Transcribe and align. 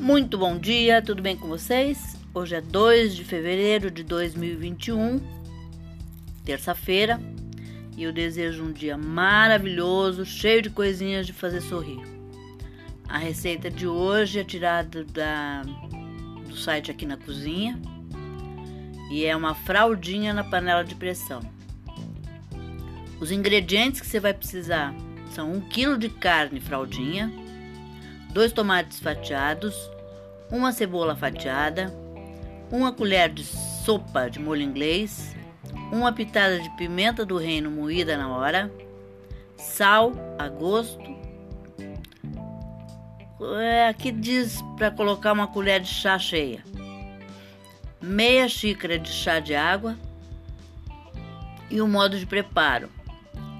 Muito 0.00 0.38
bom 0.38 0.56
dia, 0.56 1.02
tudo 1.02 1.20
bem 1.20 1.36
com 1.36 1.46
vocês? 1.46 2.16
Hoje 2.32 2.54
é 2.54 2.60
2 2.62 3.14
de 3.14 3.22
fevereiro 3.22 3.90
de 3.90 4.02
2021, 4.02 5.20
terça-feira, 6.42 7.20
e 7.98 8.04
eu 8.04 8.10
desejo 8.10 8.64
um 8.64 8.72
dia 8.72 8.96
maravilhoso, 8.96 10.24
cheio 10.24 10.62
de 10.62 10.70
coisinhas 10.70 11.26
de 11.26 11.34
fazer 11.34 11.60
sorrir. 11.60 12.00
A 13.06 13.18
receita 13.18 13.70
de 13.70 13.86
hoje 13.86 14.38
é 14.38 14.44
tirada 14.44 15.04
da, 15.04 15.64
do 16.48 16.56
site 16.56 16.90
aqui 16.90 17.04
na 17.04 17.18
cozinha 17.18 17.78
e 19.10 19.26
é 19.26 19.36
uma 19.36 19.54
fraldinha 19.54 20.32
na 20.32 20.42
panela 20.42 20.82
de 20.82 20.94
pressão. 20.94 21.42
Os 23.20 23.30
ingredientes 23.30 24.00
que 24.00 24.06
você 24.06 24.18
vai 24.18 24.32
precisar 24.32 24.94
são 25.34 25.52
1 25.52 25.60
kg 25.68 25.98
de 25.98 26.08
carne 26.08 26.58
fraldinha, 26.58 27.30
dois 28.30 28.52
tomates 28.52 29.00
fatiados, 29.00 29.90
uma 30.50 30.72
cebola 30.72 31.14
fatiada, 31.16 31.92
uma 32.70 32.92
colher 32.92 33.28
de 33.28 33.44
sopa 33.44 34.28
de 34.30 34.38
molho 34.38 34.62
inglês, 34.62 35.34
uma 35.92 36.12
pitada 36.12 36.60
de 36.60 36.70
pimenta 36.76 37.24
do 37.24 37.36
reino 37.36 37.70
moída 37.70 38.16
na 38.16 38.28
hora, 38.28 38.70
sal 39.56 40.12
a 40.38 40.48
gosto. 40.48 41.18
É, 43.58 43.88
aqui 43.88 44.12
diz 44.12 44.60
para 44.76 44.90
colocar 44.90 45.32
uma 45.32 45.46
colher 45.46 45.80
de 45.80 45.88
chá 45.88 46.18
cheia, 46.18 46.62
meia 48.00 48.48
xícara 48.48 48.98
de 48.98 49.08
chá 49.08 49.40
de 49.40 49.54
água 49.54 49.96
e 51.70 51.80
o 51.80 51.88
modo 51.88 52.18
de 52.18 52.26
preparo. 52.26 52.90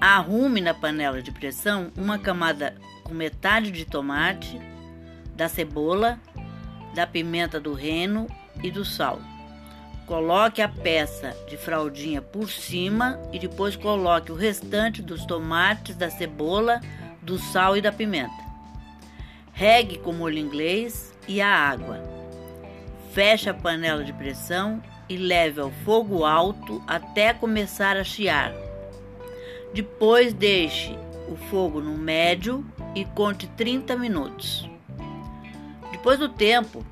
Arrume 0.01 0.61
na 0.61 0.73
panela 0.73 1.21
de 1.21 1.31
pressão 1.31 1.91
uma 1.95 2.17
camada 2.17 2.75
com 3.03 3.13
metade 3.13 3.69
de 3.69 3.85
tomate, 3.85 4.59
da 5.35 5.47
cebola, 5.47 6.19
da 6.95 7.05
pimenta 7.05 7.59
do 7.59 7.75
reino 7.75 8.25
e 8.63 8.71
do 8.71 8.83
sal. 8.83 9.21
Coloque 10.07 10.59
a 10.59 10.67
peça 10.67 11.37
de 11.47 11.55
fraldinha 11.55 12.19
por 12.19 12.49
cima 12.49 13.19
e 13.31 13.37
depois 13.37 13.75
coloque 13.75 14.31
o 14.31 14.35
restante 14.35 15.03
dos 15.03 15.23
tomates, 15.23 15.95
da 15.95 16.09
cebola, 16.09 16.81
do 17.21 17.37
sal 17.37 17.77
e 17.77 17.81
da 17.81 17.91
pimenta. 17.91 18.43
Regue 19.53 19.99
com 19.99 20.11
molho 20.13 20.39
inglês 20.39 21.15
e 21.27 21.39
a 21.39 21.47
água. 21.47 22.01
Feche 23.13 23.51
a 23.51 23.53
panela 23.53 24.03
de 24.03 24.13
pressão 24.13 24.81
e 25.07 25.15
leve 25.15 25.61
ao 25.61 25.69
fogo 25.85 26.25
alto 26.25 26.83
até 26.87 27.35
começar 27.35 27.95
a 27.97 28.03
chiar. 28.03 28.51
Depois 29.73 30.33
deixe 30.33 30.97
o 31.29 31.35
fogo 31.49 31.79
no 31.79 31.97
médio 31.97 32.65
e 32.93 33.05
conte 33.05 33.47
30 33.47 33.95
minutos. 33.95 34.69
Depois 35.91 36.19
do 36.19 36.27
tempo, 36.27 36.85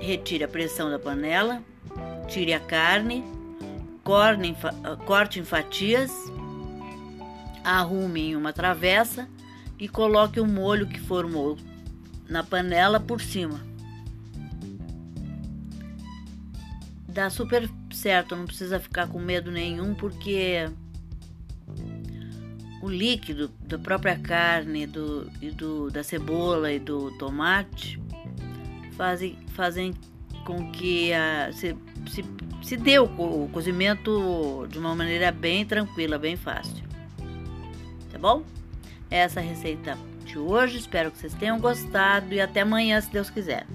retire 0.00 0.44
a 0.44 0.48
pressão 0.48 0.90
da 0.90 0.98
panela, 0.98 1.62
tire 2.26 2.52
a 2.52 2.60
carne, 2.60 3.24
corte 5.06 5.40
em 5.40 5.44
fatias, 5.44 6.12
arrume 7.64 8.30
em 8.30 8.36
uma 8.36 8.52
travessa 8.52 9.28
e 9.78 9.88
coloque 9.88 10.38
o 10.40 10.46
molho 10.46 10.86
que 10.86 11.00
formou 11.00 11.56
na 12.28 12.44
panela 12.44 13.00
por 13.00 13.22
cima. 13.22 13.60
Dá 17.08 17.30
super 17.30 17.68
certo, 17.90 18.36
não 18.36 18.44
precisa 18.44 18.78
ficar 18.78 19.08
com 19.08 19.18
medo 19.18 19.50
nenhum, 19.50 19.94
porque 19.94 20.70
o 22.80 22.88
líquido 22.88 23.48
da 23.60 23.78
própria 23.78 24.18
carne 24.18 24.86
do, 24.86 25.30
e 25.42 25.50
do, 25.50 25.90
da 25.90 26.02
cebola 26.02 26.72
e 26.72 26.78
do 26.78 27.10
tomate 27.18 28.00
fazem, 28.96 29.36
fazem 29.48 29.94
com 30.44 30.70
que 30.70 31.12
a, 31.12 31.50
se, 31.52 31.76
se, 32.08 32.24
se 32.62 32.76
dê 32.76 32.98
o, 32.98 33.04
o 33.04 33.48
cozimento 33.52 34.66
de 34.70 34.78
uma 34.78 34.94
maneira 34.94 35.30
bem 35.32 35.64
tranquila, 35.64 36.18
bem 36.18 36.36
fácil. 36.36 36.84
Tá 38.10 38.18
bom? 38.18 38.42
Essa 39.10 39.40
é 39.40 39.42
a 39.42 39.46
receita 39.46 39.98
de 40.24 40.38
hoje. 40.38 40.78
Espero 40.78 41.10
que 41.10 41.18
vocês 41.18 41.34
tenham 41.34 41.58
gostado 41.58 42.32
e 42.32 42.40
até 42.40 42.60
amanhã, 42.60 43.00
se 43.00 43.10
Deus 43.10 43.30
quiser. 43.30 43.66